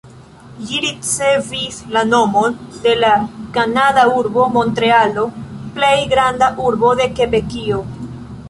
[0.67, 2.57] Ĝi ricevis la nomon
[2.87, 3.11] de la
[3.59, 5.29] kanada urbo Montrealo,
[5.77, 7.85] plej granda urbo de Kebekio.